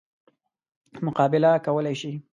مقابله 1.05 1.51
کولای 1.65 1.95
شي. 2.01 2.11